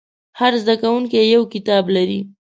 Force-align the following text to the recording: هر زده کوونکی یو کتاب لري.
هر 0.39 0.53
زده 0.61 0.75
کوونکی 0.81 1.21
یو 1.33 1.43
کتاب 1.53 1.85
لري. 1.95 2.19